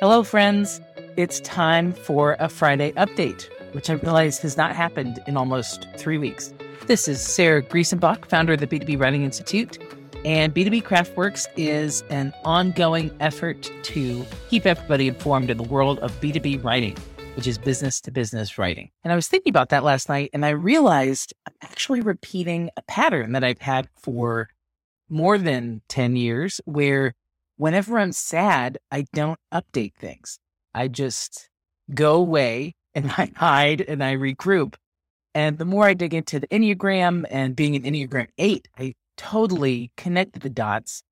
[0.00, 0.80] Hello, friends.
[1.16, 6.18] It's time for a Friday update, which I realize has not happened in almost three
[6.18, 6.54] weeks.
[6.86, 9.76] This is Sarah Greesonbach, founder of the B2B Writing Institute.
[10.24, 16.12] And B2B Craftworks is an ongoing effort to keep everybody informed in the world of
[16.20, 16.96] B2B writing,
[17.34, 18.92] which is business to business writing.
[19.02, 22.82] And I was thinking about that last night and I realized I'm actually repeating a
[22.82, 24.48] pattern that I've had for
[25.08, 27.16] more than 10 years where
[27.58, 30.38] whenever I'm sad, I don't update things.
[30.74, 31.50] I just
[31.94, 34.74] go away and I hide and I regroup.
[35.34, 39.92] And the more I dig into the Enneagram and being an Enneagram 8, I totally
[39.96, 41.02] connect the dots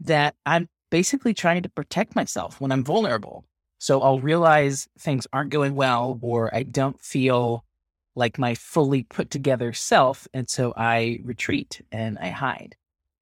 [0.00, 3.44] that I'm basically trying to protect myself when I'm vulnerable.
[3.78, 7.64] So I'll realize things aren't going well or I don't feel
[8.16, 10.26] like my fully put together self.
[10.34, 12.74] And so I retreat and I hide.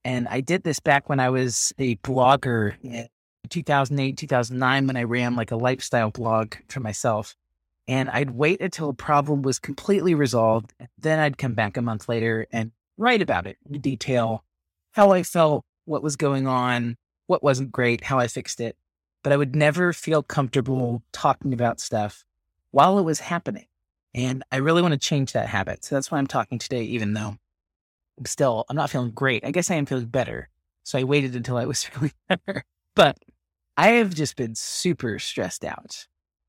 [0.06, 3.08] And I did this back when I was a blogger in
[3.48, 7.34] 2008, 2009, when I ran like a lifestyle blog for myself.
[7.88, 10.72] And I'd wait until a problem was completely resolved.
[10.96, 14.44] Then I'd come back a month later and write about it in detail
[14.92, 18.76] how I felt, what was going on, what wasn't great, how I fixed it.
[19.24, 22.24] But I would never feel comfortable talking about stuff
[22.70, 23.66] while it was happening.
[24.14, 25.84] And I really want to change that habit.
[25.84, 27.38] So that's why I'm talking today, even though
[28.24, 29.44] still, I'm not feeling great.
[29.44, 30.48] I guess I am feeling better.
[30.84, 32.64] So I waited until I was feeling better.
[32.94, 33.18] But
[33.76, 36.06] I have just been super stressed out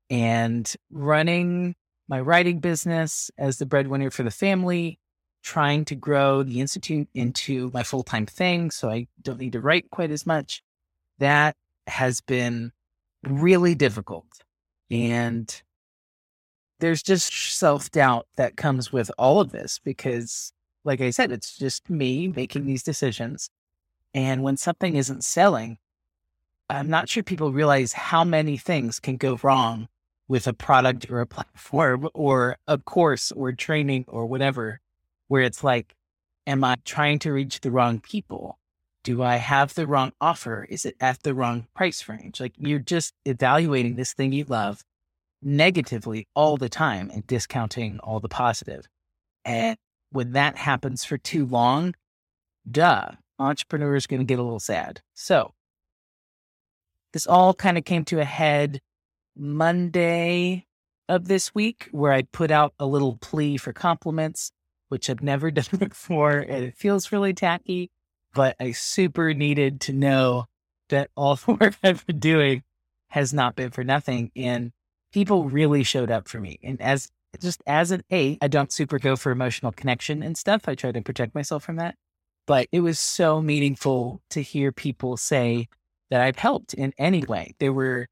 [0.08, 1.74] and running
[2.08, 4.98] my writing business as the breadwinner for the family,
[5.42, 8.70] trying to grow the Institute into my full time thing.
[8.70, 10.62] So I don't need to write quite as much.
[11.18, 12.72] That has been
[13.24, 14.26] really difficult.
[14.90, 15.62] And
[16.80, 20.52] there's just self doubt that comes with all of this because
[20.88, 23.50] like I said, it's just me making these decisions.
[24.14, 25.78] And when something isn't selling,
[26.70, 29.88] I'm not sure people realize how many things can go wrong
[30.26, 34.80] with a product or a platform or a course or training or whatever,
[35.28, 35.94] where it's like,
[36.46, 38.58] am I trying to reach the wrong people?
[39.04, 40.66] Do I have the wrong offer?
[40.68, 42.40] Is it at the wrong price range?
[42.40, 44.82] Like you're just evaluating this thing you love
[45.42, 48.86] negatively all the time and discounting all the positive.
[49.44, 49.76] And
[50.10, 51.94] when that happens for too long,
[52.70, 55.00] duh, entrepreneur is going to get a little sad.
[55.14, 55.52] So
[57.12, 58.80] this all kind of came to a head
[59.36, 60.66] Monday
[61.08, 64.52] of this week, where I put out a little plea for compliments,
[64.88, 66.38] which I've never done before.
[66.38, 67.90] And it feels really tacky,
[68.34, 70.46] but I super needed to know
[70.90, 72.62] that all the work I've been doing
[73.08, 74.30] has not been for nothing.
[74.36, 74.72] And
[75.12, 76.58] people really showed up for me.
[76.62, 77.08] And as
[77.40, 80.68] just as an eight, I don't super go for emotional connection and stuff.
[80.68, 81.96] I try to protect myself from that.
[82.46, 85.68] But it was so meaningful to hear people say
[86.10, 87.54] that I've helped in any way.
[87.58, 88.08] There were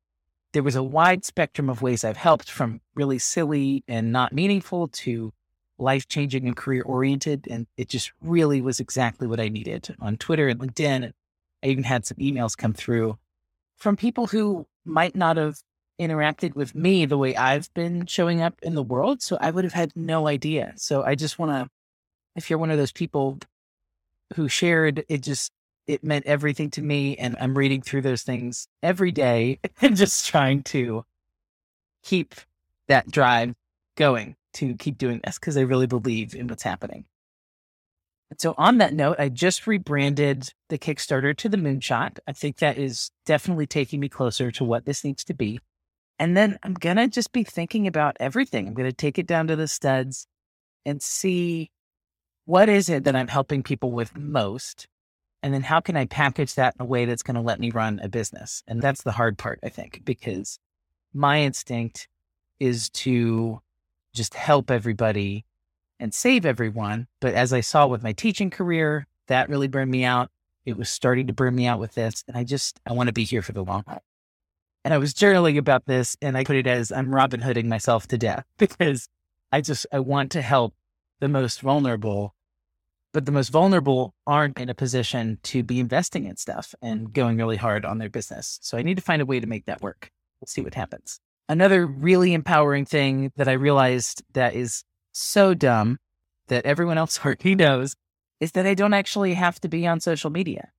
[0.53, 4.88] there was a wide spectrum of ways I've helped from really silly and not meaningful
[4.88, 5.32] to
[5.78, 7.47] life changing and career oriented.
[7.50, 11.12] And it just really was exactly what I needed on Twitter and LinkedIn.
[11.62, 13.19] I even had some emails come through
[13.76, 15.59] from people who might not have
[16.01, 19.23] interacted with me the way I've been showing up in the world.
[19.23, 20.73] So I would have had no idea.
[20.77, 21.71] So I just want to,
[22.34, 23.39] if you're one of those people
[24.35, 25.53] who shared, it just,
[25.87, 27.17] it meant everything to me.
[27.17, 31.05] And I'm reading through those things every day and just trying to
[32.03, 32.35] keep
[32.89, 33.55] that drive
[33.97, 37.05] going to keep doing this because I really believe in what's happening.
[38.31, 42.19] And so, on that note, I just rebranded the Kickstarter to the Moonshot.
[42.27, 45.61] I think that is definitely taking me closer to what this needs to be.
[46.19, 48.66] And then I'm going to just be thinking about everything.
[48.66, 50.27] I'm going to take it down to the studs
[50.84, 51.71] and see
[52.47, 54.87] what is it that I'm helping people with most?
[55.43, 57.71] And then how can I package that in a way that's going to let me
[57.71, 58.62] run a business?
[58.66, 60.59] And that's the hard part, I think, because
[61.12, 62.09] my instinct
[62.59, 63.60] is to
[64.15, 65.44] just help everybody
[66.00, 67.06] and save everyone.
[67.21, 70.31] But as I saw with my teaching career, that really burned me out.
[70.65, 72.25] It was starting to burn me out with this.
[72.26, 74.03] And I just, I want to be here for the long haul.
[74.87, 78.06] And I was journaling about this and I put it as I'm Robin Hooding myself
[78.06, 79.09] to death because
[79.50, 80.75] I just, I want to help
[81.19, 82.37] the most vulnerable,
[83.12, 87.37] but the most vulnerable aren't in a position to be investing in stuff and going
[87.37, 88.61] really hard on their business.
[88.62, 90.12] So I need to find a way to make that work.
[90.41, 91.19] We'll see what happens.
[91.49, 95.99] Another really empowering thing that I realized that is so dumb
[96.47, 97.97] that everyone else already knows
[98.39, 100.71] is that I don't actually have to be on social media.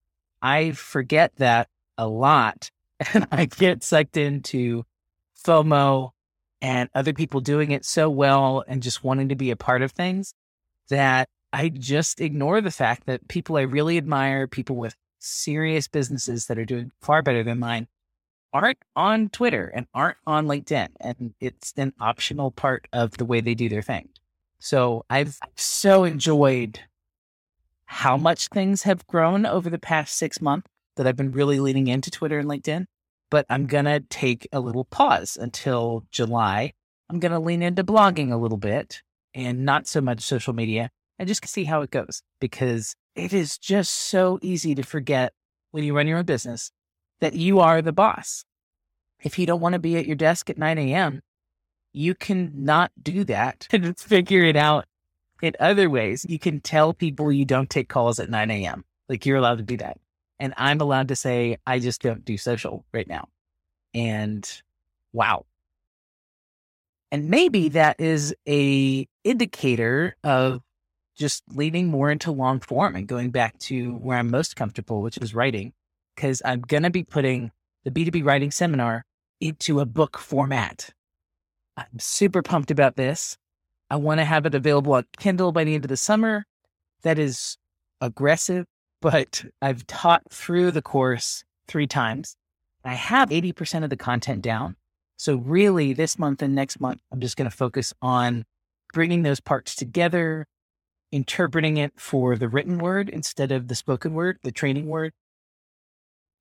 [0.42, 1.68] I forget that
[1.98, 2.72] a lot
[3.14, 4.84] and I get sucked into
[5.44, 6.12] FOMO
[6.62, 9.92] and other people doing it so well and just wanting to be a part of
[9.92, 10.34] things
[10.90, 16.48] that I just ignore the fact that people I really admire, people with serious businesses
[16.48, 17.88] that are doing far better than mine,
[18.54, 20.90] aren't on Twitter and aren't on LinkedIn.
[21.00, 24.10] And it's an optional part of the way they do their thing.
[24.60, 26.80] So I've so enjoyed
[27.86, 30.68] how much things have grown over the past six months
[30.98, 32.86] that I've been really leaning into Twitter and LinkedIn.
[33.30, 36.74] But I'm going to take a little pause until July.
[37.10, 39.02] I'm going to lean into blogging a little bit
[39.34, 40.90] and not so much social media
[41.20, 45.34] and just see how it goes because it is just so easy to forget
[45.72, 46.72] when you run your own business
[47.20, 48.46] that you are the boss.
[49.22, 51.22] If you don't want to be at your desk at 9 a.m.,
[51.94, 54.86] you can not do that and figure it out
[55.42, 56.26] in other ways.
[56.28, 58.86] You can tell people you don't take calls at 9 a.m.
[59.10, 59.98] Like you're allowed to do that.
[60.40, 63.28] And I'm allowed to say, I just don't do social right now.
[63.94, 64.50] And
[65.14, 65.46] wow.
[67.12, 70.62] And maybe that is a indicator of
[71.16, 75.18] just leaning more into long form and going back to where I'm most comfortable, which
[75.18, 75.74] is writing,
[76.16, 77.52] because I'm going to be putting
[77.84, 79.04] the B2B writing seminar
[79.40, 80.92] into a book format.
[81.76, 83.38] I'm super pumped about this.
[83.90, 86.46] I want to have it available on Kindle by the end of the summer.
[87.04, 87.58] That is
[88.02, 88.66] aggressive,
[89.02, 92.36] but I've taught through the course three times.
[92.84, 94.76] I have 80% of the content down.
[95.18, 98.46] So, really, this month and next month, I'm just going to focus on
[98.94, 100.46] bringing those parts together,
[101.12, 105.14] interpreting it for the written word instead of the spoken word, the training word.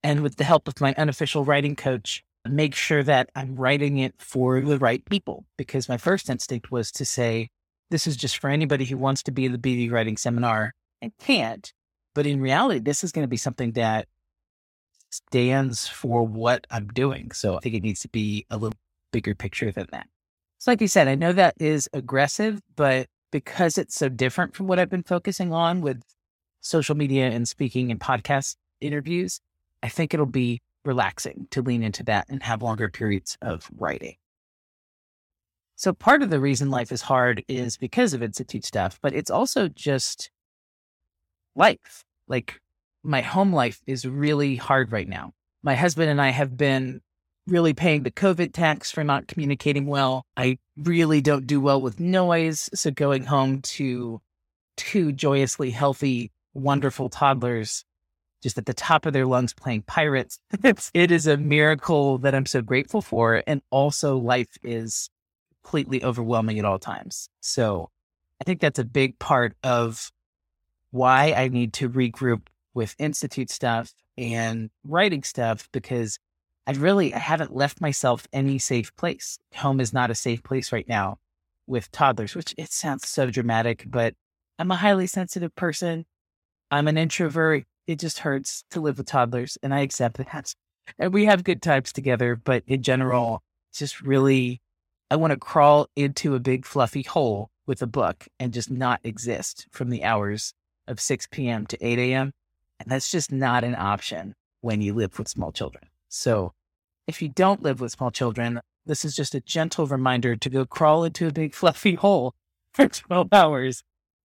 [0.02, 4.14] And with the help of my unofficial writing coach, make sure that I'm writing it
[4.18, 5.46] for the right people.
[5.56, 7.48] Because my first instinct was to say,
[7.90, 11.12] this is just for anybody who wants to be in the B2B writing seminar and
[11.18, 11.72] can't.
[12.16, 14.08] But in reality, this is going to be something that
[15.10, 17.30] stands for what I'm doing.
[17.32, 18.78] So I think it needs to be a little
[19.12, 20.06] bigger picture than that.
[20.56, 24.66] So, like you said, I know that is aggressive, but because it's so different from
[24.66, 26.02] what I've been focusing on with
[26.62, 29.38] social media and speaking and podcast interviews,
[29.82, 34.16] I think it'll be relaxing to lean into that and have longer periods of writing.
[35.74, 39.30] So part of the reason life is hard is because of institute stuff, but it's
[39.30, 40.30] also just
[41.54, 42.05] life.
[42.28, 42.60] Like
[43.02, 45.32] my home life is really hard right now.
[45.62, 47.00] My husband and I have been
[47.46, 50.24] really paying the COVID tax for not communicating well.
[50.36, 52.68] I really don't do well with noise.
[52.74, 54.20] So going home to
[54.76, 57.84] two joyously healthy, wonderful toddlers
[58.42, 60.38] just at the top of their lungs playing pirates.
[60.62, 63.42] It's, it is a miracle that I'm so grateful for.
[63.46, 65.08] And also, life is
[65.62, 67.28] completely overwhelming at all times.
[67.40, 67.90] So
[68.40, 70.10] I think that's a big part of
[70.90, 72.42] why I need to regroup
[72.74, 76.18] with Institute stuff and writing stuff because
[76.66, 79.38] I really I haven't left myself any safe place.
[79.56, 81.18] Home is not a safe place right now
[81.66, 84.14] with toddlers, which it sounds so dramatic, but
[84.58, 86.06] I'm a highly sensitive person.
[86.70, 90.54] I'm an introvert it just hurts to live with toddlers, and I accept that.
[91.00, 94.60] And we have good times together, but in general, it's just really,
[95.10, 99.00] I want to crawl into a big fluffy hole with a book and just not
[99.02, 100.54] exist from the hours
[100.88, 101.66] of 6 p.m.
[101.66, 102.32] to 8 a.m.
[102.78, 105.84] And that's just not an option when you live with small children.
[106.08, 106.52] So
[107.06, 110.64] if you don't live with small children, this is just a gentle reminder to go
[110.64, 112.34] crawl into a big fluffy hole
[112.72, 113.82] for 12 hours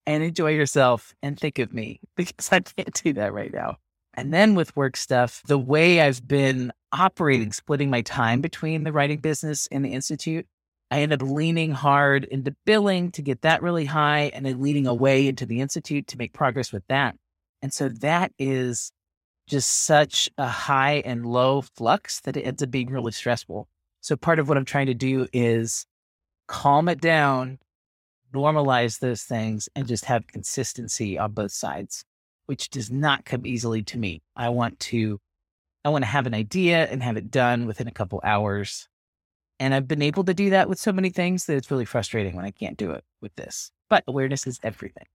[0.06, 3.78] and enjoy yourself and think of me because I can't do that right now.
[4.14, 8.94] And then with work stuff, the way I've been operating, splitting my time between the
[8.94, 10.48] writing business and the Institute,
[10.92, 14.88] I end up leaning hard into billing to get that really high and then leaning
[14.88, 17.16] away into the Institute to make progress with that.
[17.62, 18.92] And so that is
[19.48, 23.68] just such a high and low flux that it ends up being really stressful.
[24.02, 25.86] So part of what I'm trying to do is
[26.48, 27.60] calm it down
[28.36, 32.04] normalize those things and just have consistency on both sides,
[32.46, 34.22] which does not come easily to me.
[34.36, 35.20] I want to
[35.84, 38.88] I want to have an idea and have it done within a couple hours.
[39.60, 42.36] And I've been able to do that with so many things that it's really frustrating
[42.36, 43.72] when I can't do it with this.
[43.90, 45.06] But awareness is everything.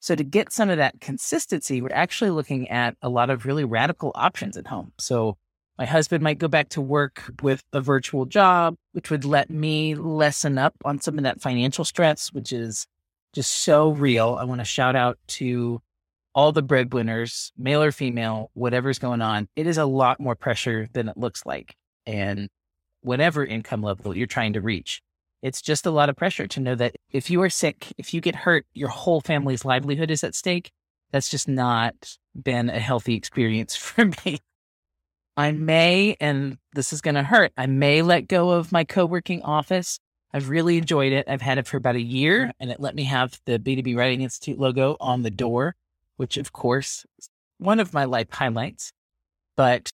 [0.00, 3.64] So to get some of that consistency, we're actually looking at a lot of really
[3.64, 4.92] radical options at home.
[4.98, 5.36] So
[5.76, 9.94] my husband might go back to work with a virtual job, which would let me
[9.94, 12.86] lessen up on some of that financial stress, which is
[13.34, 14.36] just so real.
[14.40, 15.80] I want to shout out to
[16.34, 19.48] all the breadwinners, male or female, whatever's going on.
[19.56, 21.76] It is a lot more pressure than it looks like.
[22.06, 22.48] And
[23.02, 25.02] whatever income level you're trying to reach,
[25.42, 28.20] it's just a lot of pressure to know that if you are sick, if you
[28.20, 30.70] get hurt, your whole family's livelihood is at stake.
[31.10, 34.40] That's just not been a healthy experience for me.
[35.36, 39.06] I may, and this is going to hurt, I may let go of my co
[39.06, 40.00] working office.
[40.34, 41.26] I've really enjoyed it.
[41.28, 42.50] I've had it for about a year, mm-hmm.
[42.60, 45.76] and it let me have the B2B Writing Institute logo on the door,
[46.16, 48.92] which, of course, is one of my life highlights.
[49.56, 49.92] But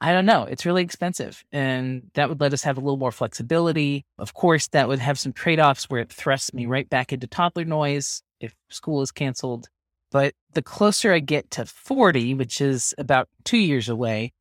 [0.00, 0.44] I don't know.
[0.44, 1.44] It's really expensive.
[1.52, 4.06] And that would let us have a little more flexibility.
[4.18, 6.72] Of course, that would have some trade offs where it thrusts me mm-hmm.
[6.72, 9.68] right back into toddler noise if school is canceled.
[10.10, 14.32] But the closer I get to 40, which is about two years away,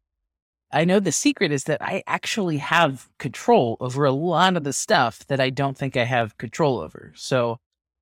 [0.71, 4.73] I know the secret is that I actually have control over a lot of the
[4.73, 7.11] stuff that I don't think I have control over.
[7.15, 7.59] So,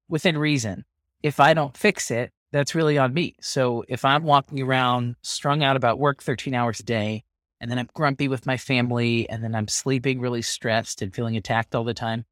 [0.09, 0.85] within reason,
[1.23, 3.35] if I don't fix it, that's really on me.
[3.39, 7.23] So, if I'm walking around strung out about work 13 hours a day,
[7.59, 11.37] and then I'm grumpy with my family, and then I'm sleeping really stressed and feeling
[11.37, 12.25] attacked all the time,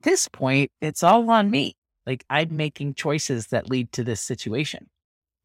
[0.00, 1.76] at this point, it's all on me.
[2.06, 4.88] Like I'm making choices that lead to this situation.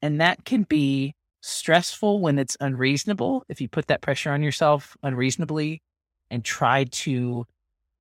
[0.01, 3.45] And that can be stressful when it's unreasonable.
[3.47, 5.81] If you put that pressure on yourself unreasonably
[6.29, 7.45] and try to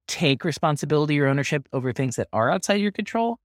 [0.06, 3.38] take responsibility or ownership over things that are outside your control,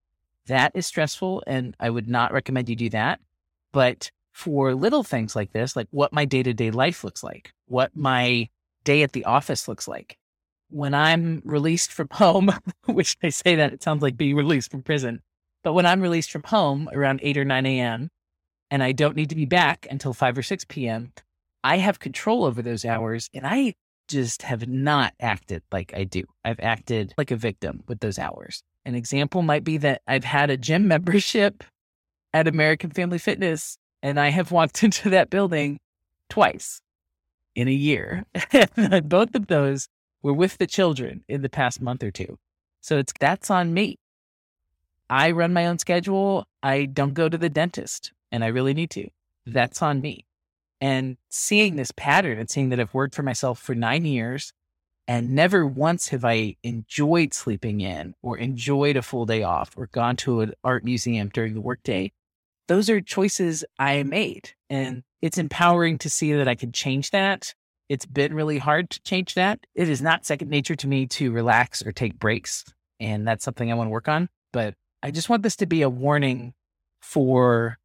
[0.47, 1.43] that is stressful.
[1.45, 3.19] And I would not recommend you do that.
[3.71, 7.53] But for little things like this, like what my day to day life looks like,
[7.67, 8.01] what mm-hmm.
[8.01, 8.49] my
[8.83, 10.17] day at the office looks like,
[10.69, 12.51] when I'm released from home,
[12.85, 15.21] which I say that it sounds like being released from prison,
[15.63, 18.09] but when I'm released from home around 8 or 9 a.m.,
[18.69, 21.13] and I don't need to be back until 5 or 6 p.m.,
[21.63, 23.29] I have control over those hours.
[23.33, 23.75] And I
[24.07, 26.23] just have not acted like I do.
[26.43, 28.63] I've acted like a victim with those hours.
[28.85, 31.63] An example might be that I've had a gym membership
[32.33, 35.79] at American Family Fitness, and I have walked into that building
[36.29, 36.81] twice
[37.55, 38.25] in a year.
[39.03, 39.88] Both of those
[40.22, 42.38] were with the children in the past month or two.
[42.81, 43.98] So it's that's on me.
[45.10, 46.45] I run my own schedule.
[46.62, 49.10] I don't go to the dentist and I really need to.
[49.45, 50.25] That's on me.
[50.81, 54.51] And seeing this pattern and seeing that I've worked for myself for nine years
[55.07, 59.88] and never once have I enjoyed sleeping in or enjoyed a full day off or
[59.88, 62.12] gone to an art museum during the workday.
[62.67, 64.51] Those are choices I made.
[64.70, 67.53] And it's empowering to see that I can change that
[67.89, 69.60] it's been really hard to change that.
[69.75, 72.65] It is not second nature to me to relax or take breaks.
[73.00, 74.29] And that's something I want to work on.
[74.51, 76.53] But I just want this to be a warning
[77.01, 77.77] for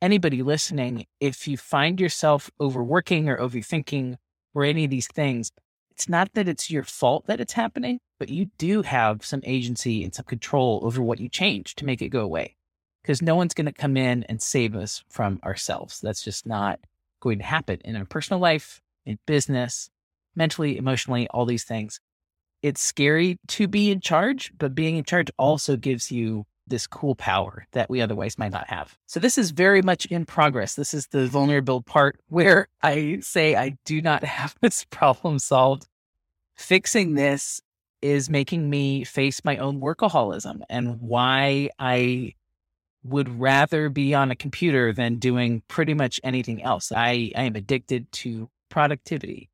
[0.00, 1.06] anybody listening.
[1.18, 4.16] If you find yourself overworking or overthinking
[4.54, 5.50] or any of these things,
[5.90, 10.04] it's not that it's your fault that it's happening, but you do have some agency
[10.04, 12.56] and some control over what you change to make it go away.
[13.02, 16.00] Because no one's going to come in and save us from ourselves.
[16.00, 16.78] That's just not
[17.20, 19.90] going to happen in our personal life in business,
[20.36, 22.00] mentally, emotionally, all these things.
[22.62, 25.42] It's scary to be in charge, but being in charge mm-hmm.
[25.42, 28.96] also gives you this cool power that we otherwise might not have.
[29.06, 30.74] So this is very much in progress.
[30.74, 35.88] This is the vulnerable part where I say I do not have this problem solved.
[36.54, 37.60] Fixing this
[38.00, 42.34] is making me face my own workaholism and why I
[43.04, 46.92] would rather be on a computer than doing pretty much anything else.
[46.92, 49.50] I, I am addicted to productivity.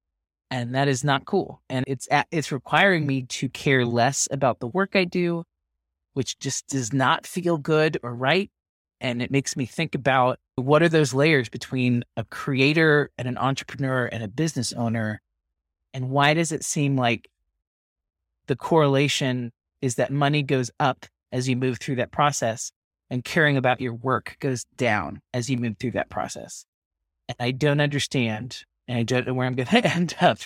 [0.50, 1.62] And that is not cool.
[1.68, 5.44] And it's it's requiring me to care less about the work I do,
[6.14, 8.50] which just does not feel good or right.
[9.00, 13.38] And it makes me think about what are those layers between a creator and an
[13.38, 15.20] entrepreneur and a business owner?
[15.92, 17.28] And why does it seem like
[18.46, 19.52] the correlation
[19.82, 22.72] is that money goes up as you move through that process
[23.10, 26.64] and caring about your work goes down as you move through that process?
[27.28, 30.38] And I don't understand and I don't know where I'm going to end up.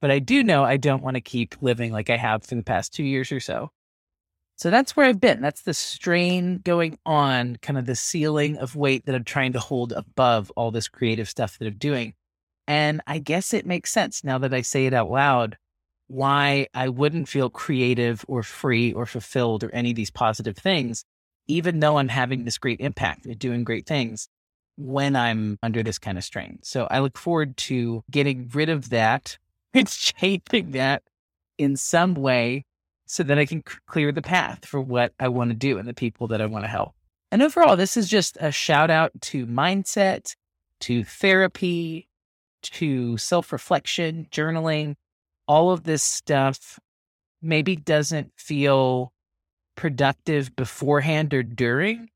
[0.00, 2.62] But I do know I don't want to keep living like I have for the
[2.62, 3.70] past two years or so.
[4.56, 5.42] So that's where I've been.
[5.42, 9.58] That's the strain going on, kind of the ceiling of weight that I'm trying to
[9.58, 12.14] hold above all this creative stuff that I'm doing.
[12.66, 15.56] And I guess it makes sense now that I say it out loud
[16.08, 21.04] why I wouldn't feel creative or free or fulfilled or any of these positive things,
[21.48, 24.28] even though I'm having this great impact and doing great things
[24.76, 26.58] when I'm under this kind of strain.
[26.62, 29.38] So I look forward to getting rid of that.
[29.74, 31.02] It's changing that
[31.58, 32.64] in some way
[33.04, 35.86] so that I can c- clear the path for what I want to do and
[35.86, 36.94] the people that I want to help.
[37.30, 40.34] And overall, this is just a shout out to mindset,
[40.80, 42.08] to therapy,
[42.62, 44.94] to self reflection, journaling.
[45.46, 46.78] All of this stuff
[47.42, 49.12] maybe doesn't feel
[49.76, 52.08] productive beforehand or during,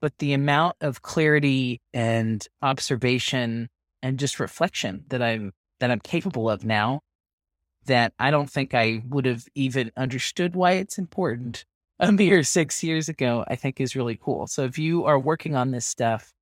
[0.00, 3.68] but the amount of clarity and observation
[4.02, 7.00] and just reflection that I'm that I'm capable of now
[7.86, 11.64] that I don't think I would have even understood why it's important
[11.98, 14.46] a mere six years ago, I think is really cool.
[14.46, 16.32] So if you are working on this stuff,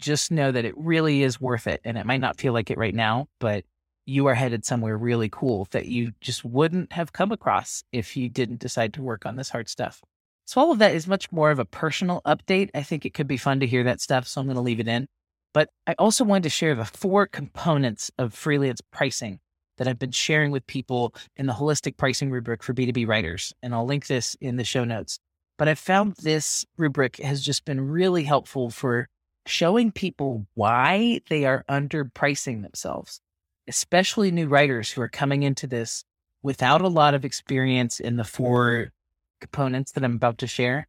[0.00, 1.80] just know that it really is worth it.
[1.84, 3.64] And it might not feel like it right now, but
[4.08, 8.28] you are headed somewhere really cool that you just wouldn't have come across if you
[8.28, 10.00] didn't decide to work on this hard stuff.
[10.46, 12.70] So all of that is much more of a personal update.
[12.74, 14.26] I think it could be fun to hear that stuff.
[14.26, 15.06] So I'm going to leave it in.
[15.52, 19.40] But I also wanted to share the four components of freelance pricing
[19.76, 23.52] that I've been sharing with people in the holistic pricing rubric for B2B writers.
[23.62, 25.18] And I'll link this in the show notes.
[25.58, 29.06] But I found this rubric has just been really helpful for
[29.46, 33.20] showing people why they are underpricing themselves,
[33.68, 36.04] especially new writers who are coming into this
[36.42, 38.42] without a lot of experience in the mm-hmm.
[38.42, 38.92] four
[39.40, 40.86] components that I'm about to share.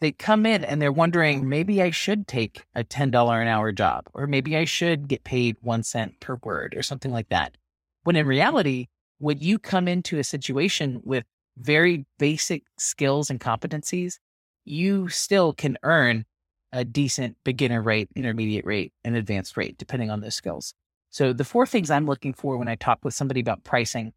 [0.00, 4.04] They come in and they're wondering, maybe I should take a $10 an hour job,
[4.14, 7.56] or maybe I should get paid one cent per word or something like that.
[8.04, 8.28] When in mm-hmm.
[8.28, 8.86] reality,
[9.18, 11.24] when you come into a situation with
[11.56, 14.18] very basic skills and competencies,
[14.64, 16.24] you still can earn
[16.72, 20.74] a decent beginner rate, intermediate rate, and advanced rate, depending on those skills.
[21.18, 24.12] So, the four things I'm looking for when I talk with somebody about pricing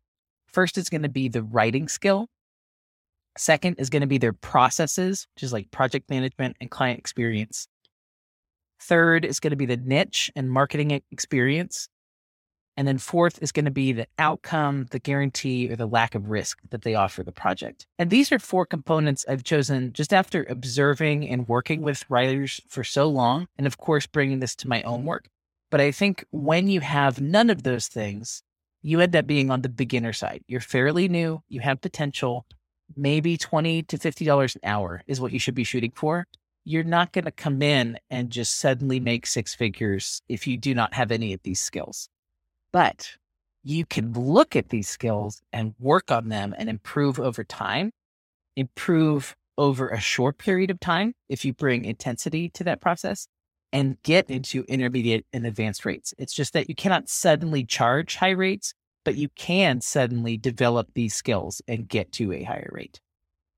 [0.46, 2.28] first is going to be the writing skill.
[3.36, 7.68] Second is going to be their processes, which is like project management and client experience.
[8.80, 11.90] Third is going to be the niche and marketing experience.
[12.78, 16.30] And then fourth is going to be the outcome, the guarantee, or the lack of
[16.30, 17.88] risk that they offer the project.
[17.98, 22.84] And these are four components I've chosen just after observing and working with writers for
[22.84, 23.48] so long.
[23.58, 25.30] And of course, bringing this to my own work.
[25.72, 28.44] But I think when you have none of those things,
[28.84, 30.44] you end up being on the beginner side.
[30.48, 32.46] You're fairly new, you have potential.
[32.98, 36.28] Maybe 20 to $50 an hour is what you should be shooting for.
[36.66, 40.76] You're not going to come in and just suddenly make six figures if you do
[40.76, 42.10] not have any of these skills.
[42.74, 43.16] But
[43.64, 47.92] you can look at these skills and work on them and improve over time,
[48.58, 53.28] improve over a short period of time if you bring intensity to that process
[53.74, 56.14] and get into intermediate and advanced rates.
[56.18, 58.74] It's just that you cannot suddenly charge high rates,
[59.04, 63.00] but you can suddenly develop these skills and get to a higher rate.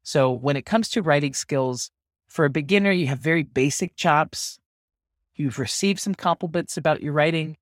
[0.04, 1.90] So when it comes to writing skills,
[2.28, 4.60] for a beginner, you have very basic chops.
[5.36, 7.58] You've received some compliments about your writing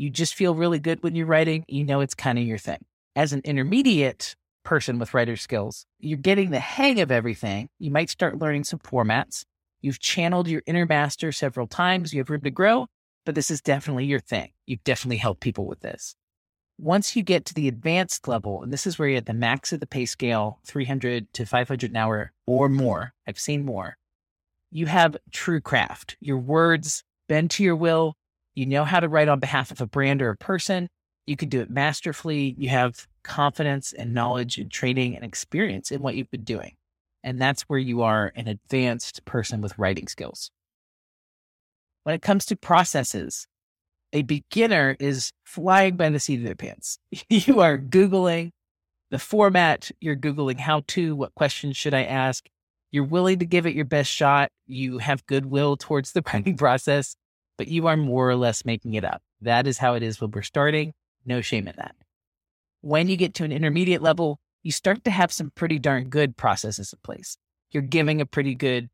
[0.00, 2.82] you just feel really good when you're writing, you know it's kind of your thing.
[3.14, 7.68] As an intermediate person with writer skills, you're getting the hang of everything.
[7.78, 9.44] You might start learning some formats.
[9.80, 12.12] You've channeled your inner master several times.
[12.12, 12.86] You have room to grow,
[13.24, 14.50] but this is definitely your thing.
[14.66, 16.14] You've definitely helped people with this.
[16.78, 19.72] Once you get to the advanced level, and this is where you're at the max
[19.72, 23.96] of the pay scale, 300 to 500 an hour or more, I've seen more,
[24.70, 26.16] you have true craft.
[26.20, 28.14] Your words bend to your will.
[28.54, 30.88] You know how to write on behalf of a brand or a person.
[31.26, 32.54] You can do it masterfully.
[32.56, 36.76] You have confidence and knowledge and training and experience in what you've been doing.
[37.22, 40.50] And that's where you are an advanced person with writing skills.
[42.04, 43.46] When it comes to processes,
[44.12, 46.98] a beginner is flying by the seat of their pants.
[47.28, 48.50] you are Googling
[49.10, 52.46] the format, you're Googling how to, what questions should I ask?
[52.92, 54.50] You're willing to give it your best shot.
[54.66, 57.16] You have goodwill towards the writing process
[57.60, 59.20] but you are more or less making it up.
[59.42, 60.94] That is how it is when we're starting.
[61.26, 61.94] No shame in that.
[62.80, 66.36] When you get to an intermediate level, you start to have some pretty darn good
[66.36, 67.36] processes in place.
[67.70, 68.90] You're giving a pretty good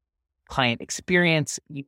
[0.48, 1.58] client experience.
[1.68, 1.84] You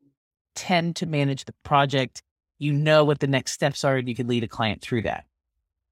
[0.54, 2.22] tend to manage the project.
[2.58, 5.24] You know what the next steps are, and you can lead a client through that.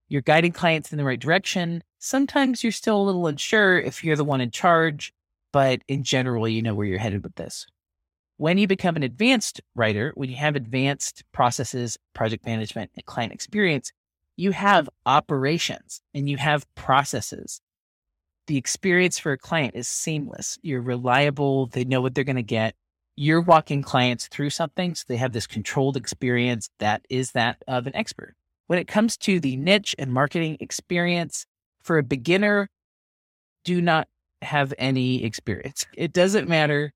[0.08, 1.82] You're guiding clients in the right direction.
[1.98, 5.12] Sometimes you're still a little unsure if you're the one in charge,
[5.52, 7.66] but in general, you know where you're headed with this.
[8.36, 13.32] When you become an advanced writer, when you have advanced processes, project management, and client
[13.32, 13.92] experience,
[14.36, 17.60] you have operations and you have processes.
[18.46, 20.58] The experience for a client is seamless.
[20.62, 21.66] You're reliable.
[21.66, 22.74] They know what they're going to get.
[23.16, 24.94] You're walking clients through something.
[24.94, 28.34] So they have this controlled experience that is that of an expert.
[28.66, 31.46] When it comes to the niche and marketing experience
[31.82, 32.68] for a beginner,
[33.64, 34.08] do not
[34.42, 35.86] have any experience.
[35.96, 36.92] It doesn't matter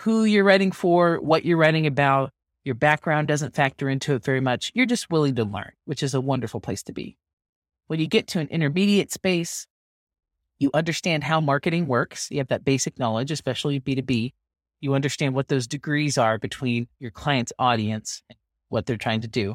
[0.00, 2.30] who you're writing for, what you're writing about.
[2.64, 4.72] Your background doesn't factor into it very much.
[4.74, 7.16] You're just willing to learn, which is a wonderful place to be.
[7.86, 9.66] When you get to an intermediate space,
[10.58, 12.30] you understand how marketing works.
[12.30, 14.32] You have that basic knowledge, especially B2B.
[14.80, 18.38] You understand what those degrees are between your client's audience and
[18.68, 19.54] what they're trying to do.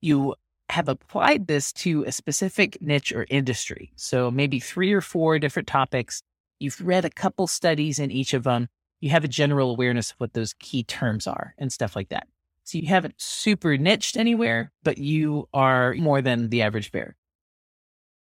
[0.00, 0.34] You
[0.70, 3.92] have applied this to a specific niche or industry.
[3.96, 6.22] So maybe three or four different topics.
[6.58, 8.68] You've read a couple studies in each of them
[9.00, 12.28] you have a general awareness of what those key terms are and stuff like that.
[12.64, 17.16] So you haven't super niched anywhere, but you are more than the average bear.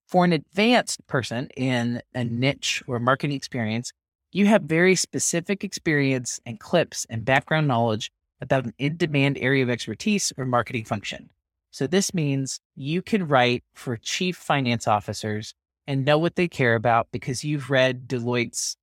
[0.08, 3.92] For an advanced person in a niche or marketing experience,
[4.32, 9.64] you have very specific experience and clips and background knowledge about an in demand area
[9.64, 11.30] of expertise or marketing function.
[11.72, 15.54] So this means you can write for chief finance officers
[15.86, 18.78] and know what they care about because you've read Deloitte's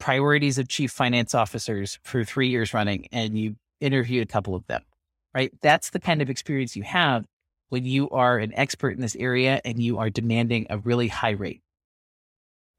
[0.00, 4.66] priorities of chief finance officers for three years running, and you interviewed a couple of
[4.66, 4.82] them.
[5.34, 5.52] right?
[5.62, 7.26] That's the kind of experience you have
[7.72, 11.30] when you are an expert in this area and you are demanding a really high
[11.30, 11.62] rate.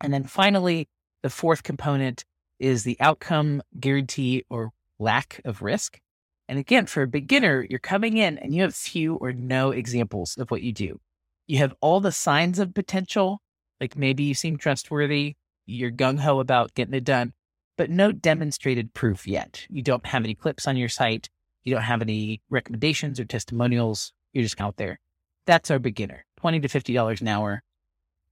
[0.02, 0.88] And then finally,
[1.24, 2.26] the fourth component
[2.60, 6.00] is the outcome guarantee or lack of risk.
[6.48, 10.38] And again, for a beginner, you're coming in and you have few or no examples
[10.38, 11.00] of what you do.
[11.48, 13.42] You have all the signs of potential,
[13.82, 17.34] like maybe you seem trustworthy, you're gung ho about getting it done,
[17.80, 19.66] but no demonstrated proof yet.
[19.72, 21.32] You don't have any clips on your site.
[21.64, 24.14] You don't have any recommendations or testimonials.
[24.34, 25.00] You're just out there.
[25.46, 27.64] That's our beginner, 20 to $50 an hour.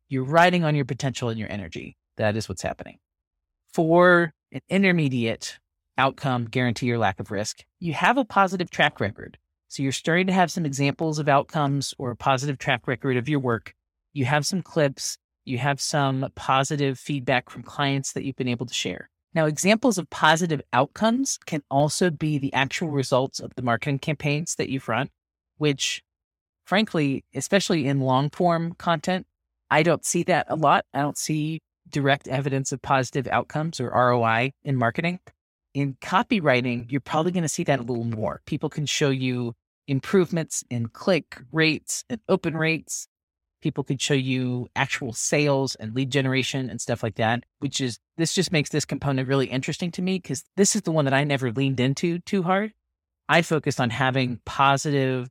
[0.10, 1.96] You're riding on your potential and your energy.
[2.18, 2.98] That is what's happening.
[3.74, 5.60] For an intermediate
[5.98, 9.38] outcome, guarantee or lack of risk, you have a positive track record.
[9.68, 13.30] So you're starting to have some examples of outcomes or a positive track record of
[13.30, 13.74] your work.
[14.12, 15.18] You have some clips.
[15.46, 19.10] You have some positive feedback from clients that you've been able to share.
[19.34, 24.56] Now, examples of positive outcomes can also be the actual results of the marketing campaigns
[24.56, 25.10] that you've run,
[25.62, 26.02] which,
[26.66, 29.28] frankly, especially in long form content,
[29.70, 30.86] I don't see that a lot.
[30.92, 35.20] I don't see direct evidence of positive outcomes or ROI in marketing.
[35.76, 38.42] In copywriting, you're probably going to see that a little more.
[38.48, 39.54] People can show you
[39.88, 43.08] improvements in click rates and open rates
[43.62, 48.00] people could show you actual sales and lead generation and stuff like that, which is
[48.18, 51.14] this just makes this component really interesting to me because this is the one that
[51.14, 52.74] I never leaned into too hard.
[53.30, 55.30] I focused on having positive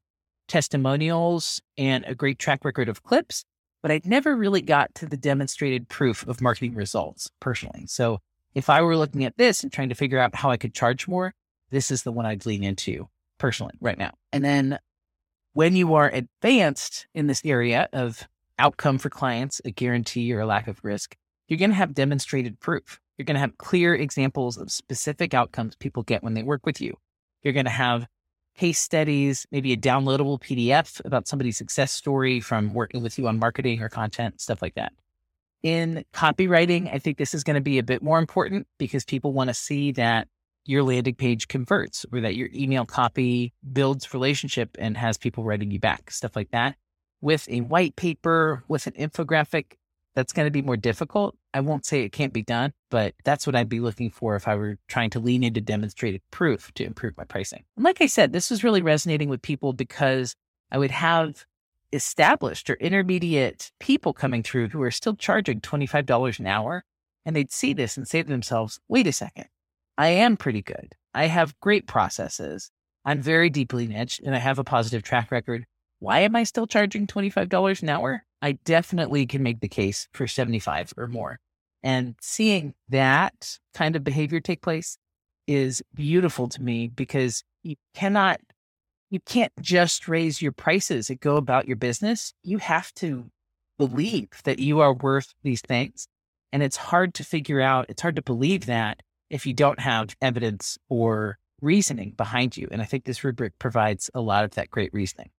[0.50, 3.44] testimonials and a great track record of clips,
[3.82, 7.86] but I never really got to the demonstrated proof of marketing results personally.
[7.86, 8.18] So
[8.54, 11.06] if I were looking at this and trying to figure out how I could charge
[11.06, 11.32] more,
[11.70, 13.08] this is the one I'd lean into
[13.38, 14.10] personally right now.
[14.32, 14.78] And then
[15.52, 18.26] when you are advanced in this area of
[18.58, 22.58] outcome for clients, a guarantee or a lack of risk, you're going to have demonstrated
[22.58, 23.00] proof.
[23.16, 26.80] You're going to have clear examples of specific outcomes people get when they work with
[26.80, 26.96] you.
[27.42, 28.06] You're going to have
[28.56, 33.38] case studies, maybe a downloadable PDF about somebody's success story from working with you on
[33.38, 34.92] marketing or content, stuff like that.
[35.62, 39.32] In copywriting, I think this is going to be a bit more important because people
[39.32, 40.28] want to see that
[40.64, 45.70] your landing page converts or that your email copy builds relationship and has people writing
[45.70, 46.76] you back, stuff like that.
[47.20, 49.72] With a white paper, with an infographic,
[50.14, 51.36] that's going to be more difficult.
[51.54, 54.48] I won't say it can't be done, but that's what I'd be looking for if
[54.48, 57.64] I were trying to lean into demonstrated proof to improve my pricing.
[57.76, 60.34] And like I said, this was really resonating with people because
[60.70, 61.44] I would have
[61.92, 66.84] established or intermediate people coming through who are still charging $25 an hour.
[67.24, 69.46] And they'd see this and say to themselves, wait a second,
[69.98, 70.94] I am pretty good.
[71.12, 72.70] I have great processes.
[73.04, 75.66] I'm very deeply niched and I have a positive track record.
[76.00, 78.24] Why am I still charging $25 an hour?
[78.40, 81.38] I definitely can make the case for 75 or more.
[81.82, 84.96] And seeing that kind of behavior take place
[85.46, 88.40] is beautiful to me because you cannot,
[89.10, 92.32] you can't just raise your prices and go about your business.
[92.42, 93.30] You have to
[93.76, 96.08] believe that you are worth these things.
[96.50, 100.16] And it's hard to figure out, it's hard to believe that if you don't have
[100.22, 102.68] evidence or reasoning behind you.
[102.70, 105.30] And I think this rubric provides a lot of that great reasoning.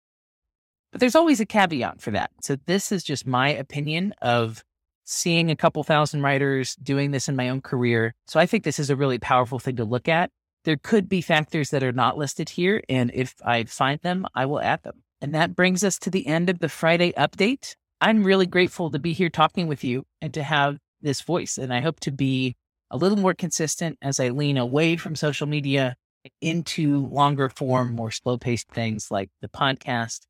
[0.92, 2.32] But there's always a caveat for that.
[2.42, 4.64] So this is just my opinion of
[5.04, 8.14] seeing a couple thousand writers doing this in my own career.
[8.28, 10.30] So I think this is a really powerful thing to look at.
[10.64, 12.84] There could be factors that are not listed here.
[12.88, 15.04] And if I find them, I will add them.
[15.22, 17.76] And that brings us to the end of the Friday update.
[18.00, 21.58] I'm really grateful to be here talking with you and to have this voice.
[21.58, 22.56] And I hope to be
[22.90, 25.96] a little more consistent as I lean away from social media
[26.42, 30.22] into longer form, more slow paced things like the podcast,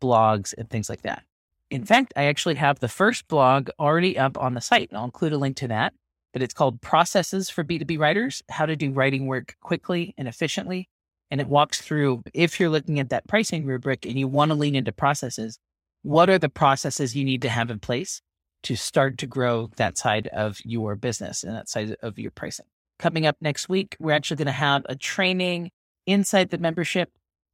[0.00, 1.22] blogs, and things like that.
[1.70, 5.04] In fact, I actually have the first blog already up on the site, and I'll
[5.04, 5.94] include a link to that.
[6.32, 10.88] But it's called Processes for B2B Writers How to Do Writing Work Quickly and Efficiently.
[11.30, 14.54] And it walks through if you're looking at that pricing rubric and you want to
[14.54, 15.58] lean into processes,
[16.02, 18.22] what are the processes you need to have in place
[18.62, 22.66] to start to grow that side of your business and that side of your pricing.
[22.98, 25.70] Coming up next week, we're actually going to have a training
[26.06, 27.10] inside the membership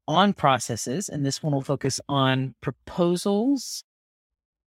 [0.07, 1.09] on processes.
[1.09, 3.85] And this one will focus on proposals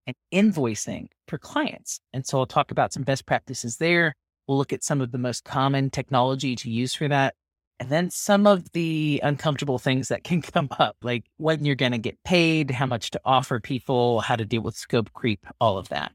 [0.07, 2.01] and invoicing for clients.
[2.13, 4.15] And so I'll talk about some best practices there.
[4.47, 7.35] We'll look at some of the most common technology to use for that.
[7.79, 11.93] And then some of the uncomfortable things that can come up, like when you're going
[11.93, 15.77] to get paid, how much to offer people, how to deal with scope creep, all
[15.77, 16.13] of that.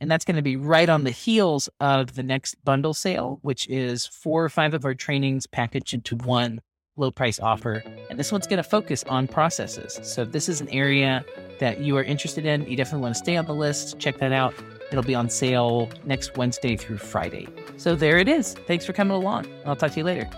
[0.00, 3.66] And that's going to be right on the heels of the next bundle sale, which
[3.68, 6.60] is four or five of our trainings packaged into one
[6.96, 7.82] low price offer.
[8.10, 9.98] And this one's going to focus on processes.
[10.02, 11.24] So if this is an area
[11.60, 13.98] that you are interested in, you definitely want to stay on the list.
[13.98, 14.54] Check that out.
[14.90, 17.48] It'll be on sale next Wednesday through Friday.
[17.76, 18.54] So there it is.
[18.66, 19.46] Thanks for coming along.
[19.66, 20.28] I'll talk to you later.